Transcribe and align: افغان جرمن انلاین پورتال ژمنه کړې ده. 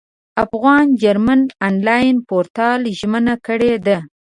افغان 0.43 0.85
جرمن 1.01 1.41
انلاین 1.67 2.15
پورتال 2.27 2.81
ژمنه 2.99 3.35
کړې 3.47 3.73
ده. 3.85 3.97